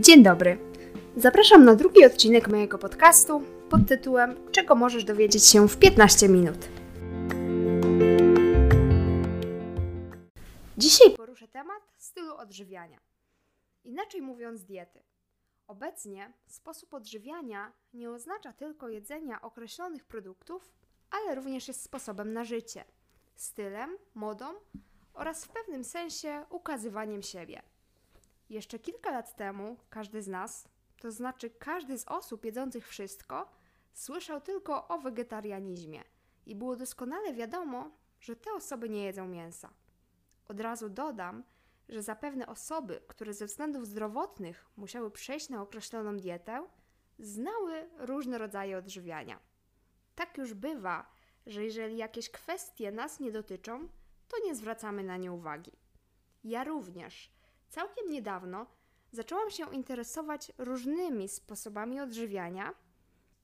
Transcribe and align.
Dzień 0.00 0.22
dobry. 0.22 0.58
Zapraszam 1.16 1.64
na 1.64 1.74
drugi 1.74 2.04
odcinek 2.04 2.48
mojego 2.48 2.78
podcastu 2.78 3.42
pod 3.70 3.88
tytułem 3.88 4.52
Czego 4.52 4.74
możesz 4.74 5.04
dowiedzieć 5.04 5.44
się 5.46 5.68
w 5.68 5.78
15 5.78 6.28
minut. 6.28 6.68
Dzisiaj 10.78 11.10
poruszę 11.16 11.48
temat 11.48 11.82
stylu 11.96 12.36
odżywiania. 12.36 13.00
Inaczej 13.84 14.22
mówiąc, 14.22 14.64
diety. 14.64 15.02
Obecnie 15.66 16.32
sposób 16.46 16.94
odżywiania 16.94 17.72
nie 17.92 18.10
oznacza 18.10 18.52
tylko 18.52 18.88
jedzenia 18.88 19.40
określonych 19.40 20.04
produktów, 20.04 20.72
ale 21.10 21.34
również 21.34 21.68
jest 21.68 21.82
sposobem 21.82 22.32
na 22.32 22.44
życie, 22.44 22.84
stylem, 23.36 23.96
modą 24.14 24.44
oraz 25.14 25.44
w 25.44 25.48
pewnym 25.48 25.84
sensie 25.84 26.44
ukazywaniem 26.50 27.22
siebie. 27.22 27.62
Jeszcze 28.48 28.78
kilka 28.78 29.10
lat 29.10 29.36
temu 29.36 29.76
każdy 29.90 30.22
z 30.22 30.28
nas, 30.28 30.68
to 31.00 31.12
znaczy 31.12 31.50
każdy 31.50 31.98
z 31.98 32.04
osób 32.08 32.44
jedzących 32.44 32.88
wszystko, 32.88 33.50
słyszał 33.92 34.40
tylko 34.40 34.88
o 34.88 34.98
wegetarianizmie 34.98 36.04
i 36.46 36.54
było 36.54 36.76
doskonale 36.76 37.34
wiadomo, 37.34 37.90
że 38.20 38.36
te 38.36 38.52
osoby 38.52 38.88
nie 38.88 39.04
jedzą 39.04 39.28
mięsa. 39.28 39.72
Od 40.48 40.60
razu 40.60 40.88
dodam, 40.88 41.44
że 41.88 42.02
zapewne 42.02 42.46
osoby, 42.46 43.00
które 43.08 43.34
ze 43.34 43.46
względów 43.46 43.86
zdrowotnych 43.86 44.66
musiały 44.76 45.10
przejść 45.10 45.48
na 45.48 45.62
określoną 45.62 46.16
dietę, 46.16 46.66
znały 47.18 47.90
różne 47.98 48.38
rodzaje 48.38 48.78
odżywiania. 48.78 49.40
Tak 50.14 50.38
już 50.38 50.54
bywa, 50.54 51.06
że 51.46 51.64
jeżeli 51.64 51.96
jakieś 51.96 52.30
kwestie 52.30 52.92
nas 52.92 53.20
nie 53.20 53.32
dotyczą, 53.32 53.88
to 54.28 54.36
nie 54.44 54.54
zwracamy 54.54 55.04
na 55.04 55.16
nie 55.16 55.32
uwagi. 55.32 55.72
Ja 56.44 56.64
również 56.64 57.35
całkiem 57.68 58.10
niedawno 58.10 58.66
zaczęłam 59.12 59.50
się 59.50 59.74
interesować 59.74 60.52
różnymi 60.58 61.28
sposobami 61.28 62.00
odżywiania. 62.00 62.74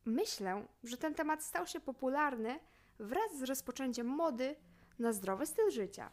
Myślę, 0.04 0.66
że 0.84 0.96
ten 0.96 1.14
temat 1.14 1.42
stał 1.42 1.66
się 1.66 1.80
popularny 1.80 2.60
wraz 2.98 3.38
z 3.38 3.42
rozpoczęciem 3.42 4.06
mody 4.06 4.56
na 4.98 5.12
zdrowy 5.12 5.46
styl 5.46 5.70
życia. 5.70 6.10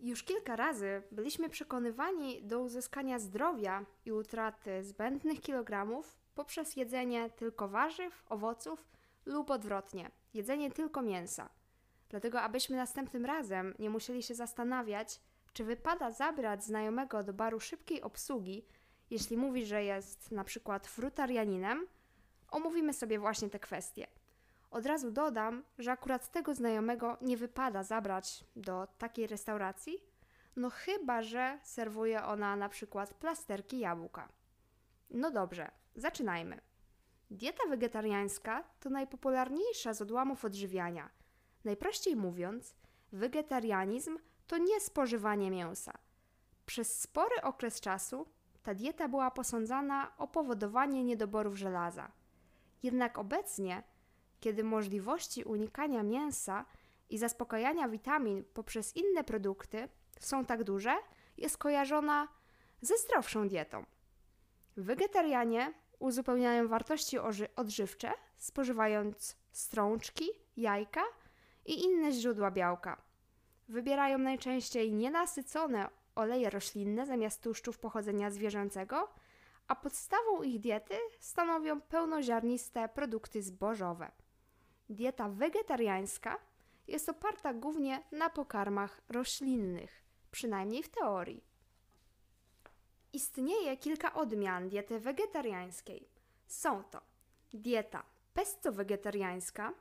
Już 0.00 0.22
kilka 0.22 0.56
razy 0.56 1.02
byliśmy 1.12 1.48
przekonywani 1.48 2.42
do 2.42 2.60
uzyskania 2.60 3.18
zdrowia 3.18 3.86
i 4.04 4.12
utraty 4.12 4.84
zbędnych 4.84 5.40
kilogramów 5.40 6.18
poprzez 6.34 6.76
jedzenie 6.76 7.30
tylko 7.30 7.68
warzyw, 7.68 8.24
owoców 8.28 8.88
lub 9.26 9.50
odwrotnie, 9.50 10.10
jedzenie 10.34 10.70
tylko 10.70 11.02
mięsa. 11.02 11.48
Dlatego, 12.08 12.40
abyśmy 12.40 12.76
następnym 12.76 13.24
razem 13.24 13.74
nie 13.78 13.90
musieli 13.90 14.22
się 14.22 14.34
zastanawiać, 14.34 15.20
czy 15.52 15.64
wypada 15.64 16.10
zabrać 16.10 16.64
znajomego 16.64 17.22
do 17.22 17.32
baru 17.32 17.60
szybkiej 17.60 18.02
obsługi, 18.02 18.66
jeśli 19.10 19.36
mówi, 19.36 19.66
że 19.66 19.84
jest 19.84 20.32
na 20.32 20.44
przykład 20.44 20.86
frutarianinem, 20.86 21.86
omówimy 22.50 22.92
sobie 22.92 23.18
właśnie 23.18 23.50
te 23.50 23.58
kwestie. 23.58 24.06
Od 24.70 24.86
razu 24.86 25.10
dodam, 25.10 25.64
że 25.78 25.92
akurat 25.92 26.30
tego 26.30 26.54
znajomego 26.54 27.16
nie 27.20 27.36
wypada 27.36 27.82
zabrać 27.82 28.44
do 28.56 28.88
takiej 28.98 29.26
restauracji, 29.26 30.04
no 30.56 30.70
chyba, 30.70 31.22
że 31.22 31.58
serwuje 31.62 32.24
ona 32.24 32.56
na 32.56 32.68
przykład 32.68 33.14
plasterki 33.14 33.78
jabłka. 33.78 34.28
No 35.10 35.30
dobrze, 35.30 35.70
zaczynajmy. 35.96 36.60
Dieta 37.30 37.68
wegetariańska 37.68 38.64
to 38.80 38.90
najpopularniejsza 38.90 39.94
z 39.94 40.02
odłamów 40.02 40.44
odżywiania. 40.44 41.10
Najprościej 41.64 42.16
mówiąc, 42.16 42.74
wegetarianizm 43.12 44.18
to 44.46 44.58
nie 44.58 44.80
spożywanie 44.80 45.50
mięsa. 45.50 45.92
Przez 46.66 47.00
spory 47.00 47.42
okres 47.42 47.80
czasu 47.80 48.26
ta 48.62 48.74
dieta 48.74 49.08
była 49.08 49.30
posądzana 49.30 50.12
o 50.18 50.28
powodowanie 50.28 51.04
niedoborów 51.04 51.56
żelaza. 51.56 52.12
Jednak 52.82 53.18
obecnie, 53.18 53.82
kiedy 54.40 54.64
możliwości 54.64 55.44
unikania 55.44 56.02
mięsa 56.02 56.64
i 57.10 57.18
zaspokajania 57.18 57.88
witamin 57.88 58.44
poprzez 58.54 58.96
inne 58.96 59.24
produkty 59.24 59.88
są 60.20 60.44
tak 60.44 60.64
duże, 60.64 60.94
jest 61.36 61.58
kojarzona 61.58 62.28
ze 62.80 62.98
zdrowszą 62.98 63.48
dietą. 63.48 63.84
Wegetarianie 64.76 65.74
uzupełniają 65.98 66.68
wartości 66.68 67.18
odżywcze, 67.56 68.12
spożywając 68.36 69.36
strączki, 69.52 70.24
jajka 70.56 71.02
i 71.66 71.84
inne 71.84 72.12
źródła 72.12 72.50
białka. 72.50 73.02
Wybierają 73.72 74.18
najczęściej 74.18 74.92
nienasycone 74.92 75.88
oleje 76.14 76.50
roślinne 76.50 77.06
zamiast 77.06 77.42
tłuszczów 77.42 77.78
pochodzenia 77.78 78.30
zwierzęcego, 78.30 79.08
a 79.68 79.76
podstawą 79.76 80.42
ich 80.42 80.60
diety 80.60 80.94
stanowią 81.20 81.80
pełnoziarniste 81.80 82.88
produkty 82.88 83.42
zbożowe. 83.42 84.10
Dieta 84.88 85.28
wegetariańska 85.28 86.38
jest 86.88 87.08
oparta 87.08 87.54
głównie 87.54 88.02
na 88.12 88.30
pokarmach 88.30 89.00
roślinnych, 89.08 90.02
przynajmniej 90.30 90.82
w 90.82 90.88
teorii. 90.88 91.44
Istnieje 93.12 93.76
kilka 93.76 94.14
odmian 94.14 94.68
diety 94.68 95.00
wegetariańskiej. 95.00 96.08
Są 96.46 96.84
to 96.84 97.00
dieta 97.52 98.02
pesto-wegetariańska, 98.34 99.72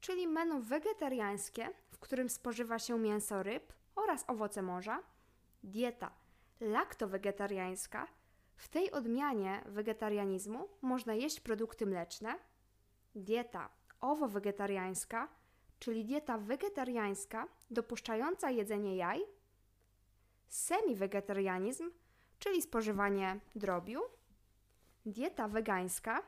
czyli 0.00 0.28
menu 0.28 0.60
wegetariańskie, 0.60 1.68
w 1.96 1.98
którym 1.98 2.28
spożywa 2.28 2.78
się 2.78 2.98
mięso 2.98 3.42
ryb 3.42 3.72
oraz 3.94 4.24
owoce 4.28 4.62
morza, 4.62 5.02
dieta 5.62 6.10
laktowegetariańska. 6.60 8.06
W 8.56 8.68
tej 8.68 8.90
odmianie 8.90 9.62
wegetarianizmu 9.66 10.68
można 10.82 11.14
jeść 11.14 11.40
produkty 11.40 11.86
mleczne, 11.86 12.34
dieta 13.14 13.68
owo-wegetariańska, 14.00 15.28
czyli 15.78 16.04
dieta 16.04 16.38
wegetariańska 16.38 17.48
dopuszczająca 17.70 18.50
jedzenie 18.50 18.96
jaj, 18.96 19.20
semi-wegetarianizm, 20.48 21.90
czyli 22.38 22.62
spożywanie 22.62 23.40
drobiu, 23.54 24.00
dieta 25.06 25.48
wegańska, 25.48 26.22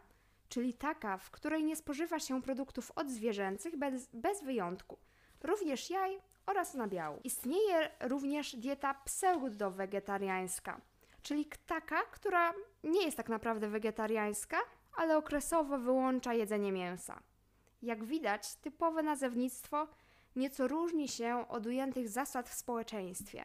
czyli 0.49 0.75
taka, 0.75 1.19
w 1.19 1.31
której 1.31 1.65
nie 1.65 1.77
spożywa 1.77 2.19
się 2.19 2.43
produktów 2.43 2.93
odzwierzęcych 2.97 3.77
bez, 3.77 4.09
bez 4.13 4.45
wyjątku, 4.45 4.99
również 5.45 5.91
jaj 5.91 6.19
oraz 6.47 6.75
nabiału. 6.75 7.21
Istnieje 7.25 7.91
również 8.01 8.57
dieta 8.57 8.95
pseudo-wegetariańska, 9.05 10.81
czyli 11.23 11.47
taka, 11.67 12.03
która 12.03 12.55
nie 12.85 13.05
jest 13.05 13.17
tak 13.17 13.29
naprawdę 13.29 13.69
wegetariańska, 13.69 14.57
ale 14.97 15.17
okresowo 15.17 15.79
wyłącza 15.79 16.35
jedzenie 16.35 16.73
mięsa. 16.73 17.23
Jak 17.83 18.05
widać, 18.05 18.55
typowe 18.55 19.03
nazewnictwo 19.03 19.89
nieco 20.37 20.69
różni 20.69 21.09
się 21.09 21.49
od 21.49 21.67
ujętych 21.67 22.09
zasad 22.09 22.49
w 22.49 22.55
społeczeństwie. 22.55 23.45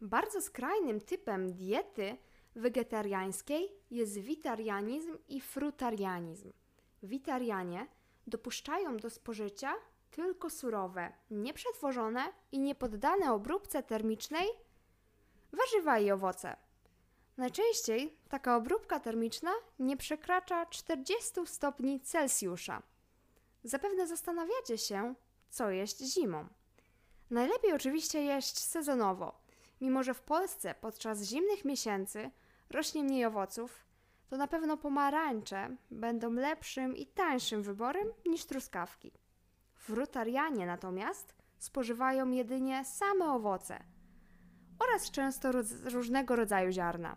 Bardzo 0.00 0.40
skrajnym 0.40 1.00
typem 1.00 1.52
diety 1.52 2.16
wegetariańskiej 2.54 3.68
jest 3.90 4.18
witarianizm 4.18 5.18
i 5.28 5.40
frutarianizm. 5.40 6.52
Witarianie 7.02 7.86
dopuszczają 8.26 8.96
do 8.96 9.10
spożycia 9.10 9.74
tylko 10.10 10.50
surowe, 10.50 11.12
nieprzetworzone 11.30 12.32
i 12.52 12.58
niepoddane 12.58 13.32
obróbce 13.32 13.82
termicznej 13.82 14.48
warzywa 15.52 15.98
i 15.98 16.10
owoce. 16.10 16.56
Najczęściej 17.36 18.18
taka 18.28 18.56
obróbka 18.56 19.00
termiczna 19.00 19.50
nie 19.78 19.96
przekracza 19.96 20.66
40 20.66 21.32
stopni 21.46 22.00
Celsjusza. 22.00 22.82
Zapewne 23.64 24.06
zastanawiacie 24.06 24.78
się, 24.78 25.14
co 25.50 25.70
jeść 25.70 25.98
zimą. 25.98 26.46
Najlepiej 27.30 27.72
oczywiście 27.72 28.22
jeść 28.22 28.58
sezonowo. 28.58 29.40
Mimo, 29.80 30.02
że 30.02 30.14
w 30.14 30.20
Polsce 30.20 30.74
podczas 30.74 31.22
zimnych 31.22 31.64
miesięcy 31.64 32.30
rośnie 32.70 33.02
mniej 33.04 33.24
owoców, 33.24 33.86
to 34.28 34.36
na 34.36 34.46
pewno 34.46 34.76
pomarańcze 34.76 35.76
będą 35.90 36.32
lepszym 36.32 36.96
i 36.96 37.06
tańszym 37.06 37.62
wyborem 37.62 38.08
niż 38.26 38.44
truskawki. 38.44 39.12
Frutarianie 39.78 40.66
natomiast 40.66 41.34
spożywają 41.58 42.30
jedynie 42.30 42.84
same 42.84 43.32
owoce 43.32 43.84
oraz 44.78 45.10
często 45.10 45.52
różnego 45.84 46.36
rodzaju 46.36 46.72
ziarna. 46.72 47.16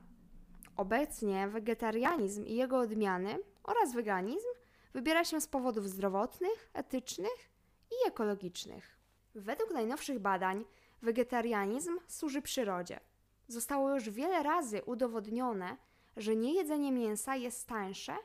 Obecnie 0.78 1.48
wegetarianizm 1.48 2.46
i 2.46 2.56
jego 2.56 2.80
odmiany 2.80 3.40
oraz 3.64 3.94
weganizm 3.94 4.48
wybiera 4.94 5.24
się 5.24 5.42
z 5.42 5.48
powodów 5.48 5.90
zdrowotnych, 5.90 6.70
etycznych 6.74 7.52
i 7.92 8.08
ekologicznych. 8.08 8.98
Według 9.36 9.72
najnowszych 9.72 10.20
badań 10.20 10.66
wegetarianizm 11.02 11.98
służy 12.08 12.42
przyrodzie. 12.42 13.00
Zostało 13.48 13.94
już 13.94 14.10
wiele 14.10 14.44
razy 14.44 14.82
udowodnione, 14.86 15.78
że 16.18 16.36
niejedzenie 16.36 16.92
mięsa 16.92 17.36
jest 17.36 17.68
tańsze 17.68 18.16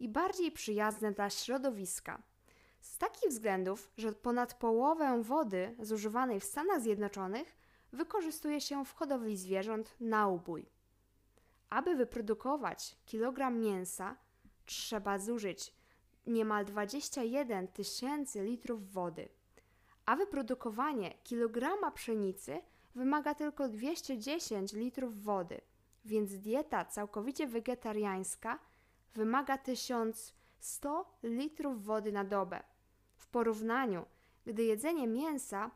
i 0.00 0.08
bardziej 0.08 0.52
przyjazne 0.52 1.12
dla 1.12 1.30
środowiska. 1.30 2.22
Z 2.86 2.98
takich 2.98 3.30
względów, 3.30 3.90
że 3.96 4.12
ponad 4.12 4.54
połowę 4.54 5.22
wody 5.22 5.74
zużywanej 5.78 6.40
w 6.40 6.44
Stanach 6.44 6.80
Zjednoczonych 6.80 7.56
wykorzystuje 7.92 8.60
się 8.60 8.84
w 8.84 8.92
hodowli 8.94 9.36
zwierząt 9.36 9.96
na 10.00 10.28
ubój. 10.28 10.66
Aby 11.70 11.96
wyprodukować 11.96 12.96
kilogram 13.06 13.60
mięsa, 13.60 14.16
trzeba 14.66 15.18
zużyć 15.18 15.74
niemal 16.26 16.64
21 16.64 17.68
tysięcy 17.68 18.44
litrów 18.44 18.92
wody, 18.92 19.28
a 20.06 20.16
wyprodukowanie 20.16 21.14
kilograma 21.24 21.90
pszenicy 21.90 22.60
wymaga 22.94 23.34
tylko 23.34 23.68
210 23.68 24.72
litrów 24.72 25.22
wody, 25.22 25.60
więc 26.04 26.34
dieta 26.34 26.84
całkowicie 26.84 27.46
wegetariańska 27.46 28.58
wymaga 29.14 29.58
1100 29.58 31.06
litrów 31.22 31.84
wody 31.84 32.12
na 32.12 32.24
dobę. 32.24 32.75
Porównaniu, 33.36 34.06
gdy 34.46 34.64
jedzenie 34.64 35.06
mięsa 35.06 35.70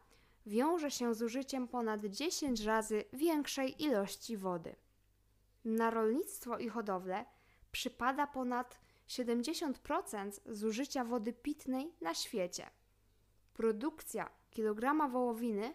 wiąże 0.47 0.91
się 0.91 1.15
z 1.15 1.23
użyciem 1.23 1.69
ponad 1.69 2.05
10 2.05 2.61
razy 2.61 3.05
większej 3.13 3.83
ilości 3.83 4.37
wody. 4.37 4.77
Na 5.65 5.91
rolnictwo 5.91 6.59
i 6.59 6.69
hodowlę 6.69 7.25
przypada 7.73 8.27
ponad 8.27 8.81
70% 9.09 10.41
zużycia 10.47 11.05
wody 11.05 11.33
pitnej 11.33 11.93
na 12.01 12.15
świecie. 12.15 12.71
Produkcja 13.55 14.31
kilograma 14.51 15.09
wołowiny 15.09 15.75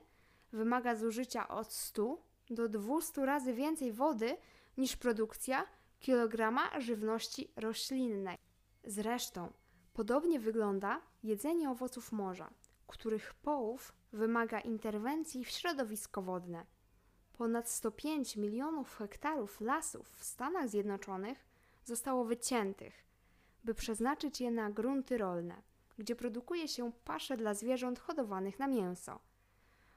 wymaga 0.52 0.96
zużycia 0.96 1.48
od 1.48 1.74
100 1.74 2.18
do 2.50 2.70
200 2.70 3.26
razy 3.26 3.54
więcej 3.54 3.92
wody 3.92 4.38
niż 4.78 4.96
produkcja 4.96 5.68
kilograma 6.00 6.80
żywności 6.80 7.52
roślinnej. 7.56 8.38
Zresztą 8.84 9.54
podobnie 9.96 10.40
wygląda 10.40 11.02
jedzenie 11.24 11.70
owoców 11.70 12.12
morza, 12.12 12.50
których 12.88 13.34
połów 13.34 13.94
wymaga 14.14 14.60
interwencji 14.60 15.46
w 15.46 15.50
środowisko 15.50 16.22
wodne. 16.22 16.66
Ponad 17.34 17.70
105 17.70 18.36
milionów 18.38 18.98
hektarów 18.98 19.62
lasów 19.62 20.10
w 20.10 20.24
Stanach 20.24 20.70
Zjednoczonych 20.70 21.46
zostało 21.86 22.26
wyciętych, 22.26 23.06
by 23.64 23.74
przeznaczyć 23.74 24.42
je 24.42 24.52
na 24.52 24.72
grunty 24.72 25.18
rolne, 25.18 25.62
gdzie 25.98 26.16
produkuje 26.16 26.68
się 26.68 26.92
pasze 27.06 27.38
dla 27.38 27.54
zwierząt 27.54 28.00
hodowanych 28.00 28.60
na 28.60 28.68
mięso. 28.68 29.20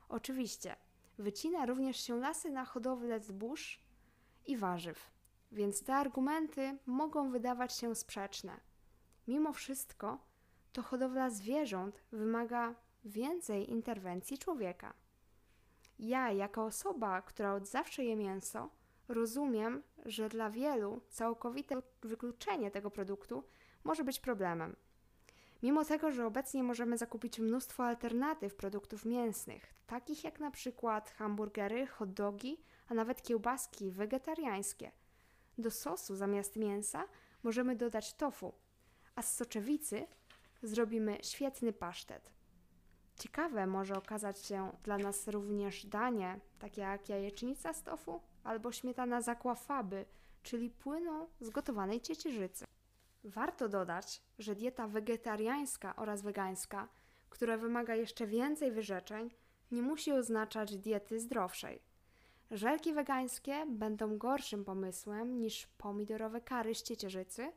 Oczywiście, 0.08 0.76
wycina 1.18 1.66
również 1.66 2.00
się 2.00 2.18
lasy 2.18 2.50
na 2.50 2.64
hodowlę 2.64 3.20
zbóż 3.20 3.80
i 4.46 4.56
warzyw, 4.56 5.10
więc 5.52 5.82
te 5.82 5.94
argumenty 5.94 6.78
mogą 6.86 7.30
wydawać 7.30 7.72
się 7.72 7.94
sprzeczne. 7.94 8.67
Mimo 9.28 9.52
wszystko, 9.52 10.18
to 10.72 10.82
hodowla 10.82 11.30
zwierząt 11.30 12.02
wymaga 12.12 12.74
więcej 13.04 13.70
interwencji 13.70 14.38
człowieka. 14.38 14.94
Ja, 15.98 16.32
jako 16.32 16.64
osoba, 16.64 17.22
która 17.22 17.54
od 17.54 17.66
zawsze 17.66 18.04
je 18.04 18.16
mięso, 18.16 18.70
rozumiem, 19.08 19.82
że 20.04 20.28
dla 20.28 20.50
wielu 20.50 21.00
całkowite 21.08 21.82
wykluczenie 22.02 22.70
tego 22.70 22.90
produktu 22.90 23.44
może 23.84 24.04
być 24.04 24.20
problemem. 24.20 24.76
Mimo 25.62 25.84
tego, 25.84 26.12
że 26.12 26.26
obecnie 26.26 26.62
możemy 26.62 26.98
zakupić 26.98 27.38
mnóstwo 27.38 27.84
alternatyw 27.84 28.54
produktów 28.54 29.04
mięsnych, 29.04 29.74
takich 29.86 30.24
jak 30.24 30.40
na 30.40 30.50
przykład 30.50 31.10
hamburgery, 31.10 31.86
hot 31.86 32.12
dogi, 32.12 32.60
a 32.88 32.94
nawet 32.94 33.22
kiełbaski 33.22 33.90
wegetariańskie. 33.90 34.92
Do 35.58 35.70
sosu 35.70 36.16
zamiast 36.16 36.56
mięsa 36.56 37.04
możemy 37.42 37.76
dodać 37.76 38.14
tofu, 38.14 38.52
a 39.18 39.22
z 39.22 39.36
soczewicy 39.36 40.06
zrobimy 40.62 41.18
świetny 41.22 41.72
pasztet. 41.72 42.30
Ciekawe 43.18 43.66
może 43.66 43.96
okazać 43.96 44.38
się 44.38 44.72
dla 44.82 44.98
nas 44.98 45.28
również 45.28 45.86
danie, 45.86 46.40
takie 46.58 46.80
jak 46.80 47.08
jajecznica 47.08 47.72
z 47.72 47.82
tofu 47.82 48.20
albo 48.44 48.72
śmietana 48.72 49.20
z 49.20 49.28
aquafaby, 49.28 50.04
czyli 50.42 50.70
płynu 50.70 51.28
z 51.40 51.50
gotowanej 51.50 52.00
ciecierzycy. 52.00 52.64
Warto 53.24 53.68
dodać, 53.68 54.22
że 54.38 54.54
dieta 54.54 54.88
wegetariańska 54.88 55.96
oraz 55.96 56.22
wegańska, 56.22 56.88
która 57.30 57.56
wymaga 57.56 57.94
jeszcze 57.94 58.26
więcej 58.26 58.72
wyrzeczeń, 58.72 59.30
nie 59.70 59.82
musi 59.82 60.12
oznaczać 60.12 60.76
diety 60.76 61.20
zdrowszej. 61.20 61.82
Żelki 62.50 62.92
wegańskie 62.92 63.66
będą 63.66 64.18
gorszym 64.18 64.64
pomysłem 64.64 65.38
niż 65.38 65.66
pomidorowe 65.66 66.40
kary 66.40 66.74
z 66.74 66.82
ciecierzycy. 66.82 67.52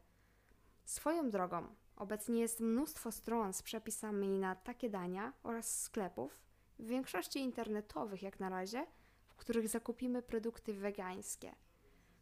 Swoją 0.92 1.30
drogą, 1.30 1.68
obecnie 1.96 2.42
jest 2.42 2.60
mnóstwo 2.60 3.12
stron 3.12 3.54
z 3.54 3.62
przepisami 3.62 4.30
na 4.30 4.56
takie 4.56 4.90
dania 4.90 5.34
oraz 5.44 5.82
sklepów, 5.82 6.40
w 6.80 6.86
większości 6.86 7.40
internetowych 7.40 8.24
jak 8.24 8.40
na 8.40 8.50
razie, 8.50 8.86
w 9.28 9.36
których 9.36 9.68
zakupimy 9.68 10.22
produkty 10.22 10.74
wegańskie. 10.74 11.56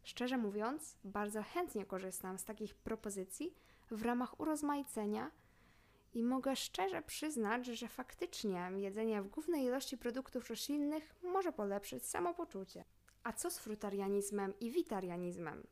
Szczerze 0.02 0.38
mówiąc, 0.38 0.96
bardzo 1.04 1.42
chętnie 1.42 1.86
korzystam 1.86 2.38
z 2.38 2.44
takich 2.44 2.74
propozycji 2.74 3.54
w 3.90 4.02
ramach 4.02 4.40
urozmaicenia 4.40 5.30
i 6.14 6.22
mogę 6.22 6.56
szczerze 6.56 7.02
przyznać, 7.02 7.66
że 7.66 7.88
faktycznie 7.88 8.70
jedzenie 8.76 9.22
w 9.22 9.28
głównej 9.28 9.64
ilości 9.64 9.98
produktów 9.98 10.50
roślinnych 10.50 11.14
może 11.22 11.52
polepszyć 11.52 12.06
samopoczucie. 12.06 12.84
A 13.22 13.32
co 13.32 13.50
z 13.50 13.58
frutarianizmem 13.58 14.54
i 14.60 14.70
witarianizmem? 14.70 15.66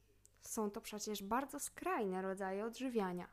Są 0.48 0.70
to 0.70 0.80
przecież 0.80 1.22
bardzo 1.22 1.60
skrajne 1.60 2.22
rodzaje 2.22 2.64
odżywiania. 2.64 3.28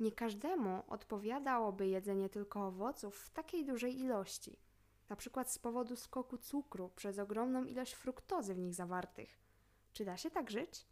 Nie 0.00 0.12
każdemu 0.12 0.82
odpowiadałoby 0.88 1.86
jedzenie 1.86 2.28
tylko 2.28 2.66
owoców 2.66 3.16
w 3.16 3.30
takiej 3.30 3.64
dużej 3.64 4.00
ilości, 4.00 4.58
na 5.08 5.16
przykład 5.16 5.52
z 5.52 5.58
powodu 5.58 5.96
skoku 5.96 6.38
cukru 6.38 6.90
przez 6.96 7.18
ogromną 7.18 7.64
ilość 7.64 7.92
fruktozy 7.92 8.54
w 8.54 8.58
nich 8.58 8.74
zawartych. 8.74 9.38
Czy 9.92 10.04
da 10.04 10.16
się 10.16 10.30
tak 10.30 10.50
żyć? 10.50 10.86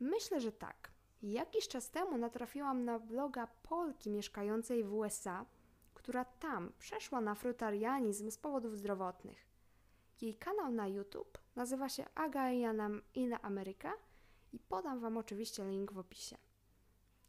Myślę, 0.00 0.40
że 0.40 0.52
tak. 0.52 0.90
Jakiś 1.22 1.68
czas 1.68 1.90
temu 1.90 2.18
natrafiłam 2.18 2.84
na 2.84 2.98
bloga 2.98 3.46
Polki 3.46 4.10
mieszkającej 4.10 4.84
w 4.84 4.94
USA, 4.94 5.46
która 5.94 6.24
tam 6.24 6.72
przeszła 6.78 7.20
na 7.20 7.34
frutarianizm 7.34 8.30
z 8.30 8.38
powodów 8.38 8.76
zdrowotnych. 8.76 9.46
Jej 10.20 10.34
kanał 10.34 10.72
na 10.72 10.88
YouTube 10.88 11.38
nazywa 11.56 11.88
się 11.88 12.04
Aga 12.14 12.50
in 13.14 13.34
America 13.42 13.92
i 14.52 14.58
podam 14.58 15.00
Wam 15.00 15.16
oczywiście 15.16 15.64
link 15.64 15.92
w 15.92 15.98
opisie. 15.98 16.36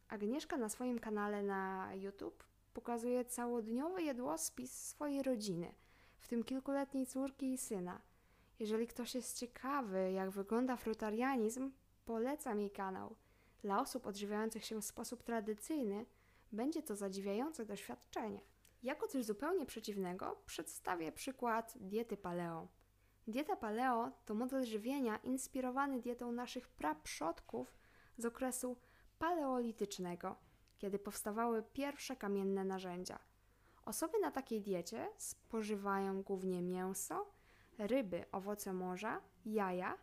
Agnieszka 0.08 0.56
na 0.56 0.68
swoim 0.68 0.98
kanale 0.98 1.42
na 1.42 1.94
YouTube 1.94 2.44
pokazuje 2.72 3.24
całodniowy 3.24 4.02
jadłospis 4.02 4.88
swojej 4.88 5.22
rodziny, 5.22 5.74
w 6.18 6.28
tym 6.28 6.44
kilkuletniej 6.44 7.06
córki 7.06 7.52
i 7.52 7.58
syna. 7.58 8.00
Jeżeli 8.58 8.86
ktoś 8.86 9.14
jest 9.14 9.38
ciekawy, 9.38 10.12
jak 10.12 10.30
wygląda 10.30 10.76
frutarianizm, 10.76 11.72
polecam 12.04 12.60
jej 12.60 12.70
kanał. 12.70 13.16
Dla 13.62 13.80
osób 13.80 14.06
odżywiających 14.06 14.64
się 14.64 14.80
w 14.80 14.84
sposób 14.84 15.22
tradycyjny 15.22 16.06
będzie 16.52 16.82
to 16.82 16.96
zadziwiające 16.96 17.66
doświadczenie. 17.66 18.40
Jako 18.82 19.08
coś 19.08 19.24
zupełnie 19.24 19.66
przeciwnego 19.66 20.42
przedstawię 20.46 21.12
przykład 21.12 21.74
diety 21.76 22.16
paleo. 22.16 22.68
Dieta 23.28 23.56
paleo 23.56 24.12
to 24.24 24.34
model 24.34 24.64
żywienia 24.64 25.16
inspirowany 25.16 26.00
dietą 26.00 26.32
naszych 26.32 26.68
praprzodków 26.68 27.78
z 28.18 28.24
okresu 28.24 28.76
paleolitycznego, 29.18 30.36
kiedy 30.78 30.98
powstawały 30.98 31.62
pierwsze 31.62 32.16
kamienne 32.16 32.64
narzędzia. 32.64 33.18
Osoby 33.84 34.18
na 34.20 34.30
takiej 34.30 34.60
diecie 34.60 35.08
spożywają 35.16 36.22
głównie 36.22 36.62
mięso, 36.62 37.26
ryby, 37.78 38.24
owoce 38.32 38.72
morza, 38.72 39.20
jaja, 39.44 39.98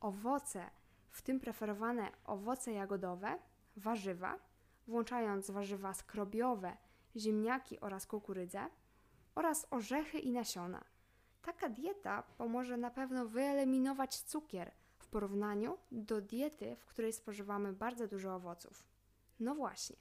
owoce, 0.00 0.70
w 1.10 1.22
tym 1.22 1.40
preferowane 1.40 2.10
owoce 2.24 2.72
jagodowe, 2.72 3.38
warzywa, 3.76 4.38
włączając 4.86 5.50
warzywa 5.50 5.94
skrobiowe, 5.94 6.76
ziemniaki 7.16 7.80
oraz 7.80 8.06
kukurydzę, 8.06 8.66
oraz 9.34 9.66
orzechy 9.70 10.18
i 10.18 10.32
nasiona. 10.32 10.84
Taka 11.44 11.68
dieta 11.68 12.22
pomoże 12.22 12.76
na 12.76 12.90
pewno 12.90 13.26
wyeliminować 13.26 14.16
cukier 14.16 14.70
w 14.98 15.06
porównaniu 15.06 15.78
do 15.92 16.20
diety, 16.20 16.76
w 16.76 16.86
której 16.86 17.12
spożywamy 17.12 17.72
bardzo 17.72 18.08
dużo 18.08 18.34
owoców. 18.34 18.84
No 19.40 19.54
właśnie, 19.54 19.96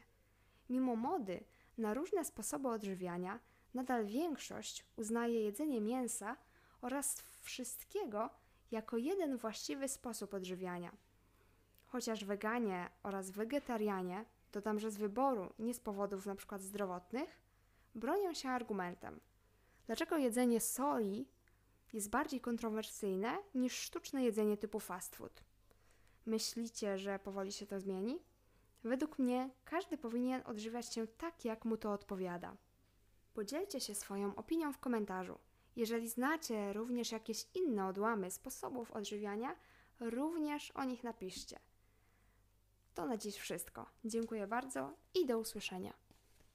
mimo 0.69 0.95
mody 0.95 1.43
na 1.77 1.93
różne 1.93 2.25
sposoby 2.25 2.67
odżywiania, 2.67 3.39
nadal 3.73 4.05
większość 4.05 4.85
uznaje 4.95 5.43
jedzenie 5.43 5.81
mięsa 5.81 6.37
oraz 6.81 7.23
wszystkiego 7.41 8.29
jako 8.71 8.97
jeden 8.97 9.37
właściwy 9.37 9.87
sposób 9.87 10.33
odżywiania. 10.33 10.91
Chociaż 11.85 12.25
weganie 12.25 12.89
oraz 13.03 13.31
wegetarianie, 13.31 14.25
dodam, 14.51 14.79
że 14.79 14.91
z 14.91 14.97
wyboru, 14.97 15.53
nie 15.59 15.73
z 15.73 15.79
powodów 15.79 16.27
np. 16.27 16.59
zdrowotnych, 16.59 17.41
bronią 17.95 18.33
się 18.33 18.49
argumentem. 18.49 19.19
Dlaczego 19.85 20.17
jedzenie 20.17 20.59
soli 20.59 21.27
jest 21.93 22.09
bardziej 22.09 22.41
kontrowersyjne 22.41 23.37
niż 23.55 23.73
sztuczne 23.73 24.23
jedzenie 24.23 24.57
typu 24.57 24.79
fast 24.79 25.15
food? 25.15 25.43
Myślicie, 26.25 26.97
że 26.97 27.19
powoli 27.19 27.51
się 27.51 27.65
to 27.65 27.79
zmieni? 27.79 28.19
Według 28.83 29.19
mnie 29.19 29.49
każdy 29.65 29.97
powinien 29.97 30.41
odżywiać 30.45 30.93
się 30.93 31.07
tak, 31.07 31.45
jak 31.45 31.65
mu 31.65 31.77
to 31.77 31.91
odpowiada. 31.91 32.57
Podzielcie 33.33 33.79
się 33.79 33.95
swoją 33.95 34.35
opinią 34.35 34.73
w 34.73 34.79
komentarzu. 34.79 35.39
Jeżeli 35.75 36.09
znacie 36.09 36.73
również 36.73 37.11
jakieś 37.11 37.47
inne 37.53 37.87
odłamy 37.87 38.31
sposobów 38.31 38.91
odżywiania, 38.91 39.55
również 39.99 40.71
o 40.71 40.83
nich 40.83 41.03
napiszcie. 41.03 41.59
To 42.93 43.05
na 43.05 43.17
dziś 43.17 43.37
wszystko. 43.37 43.85
Dziękuję 44.05 44.47
bardzo 44.47 44.93
i 45.13 45.25
do 45.25 45.39
usłyszenia. 45.39 45.93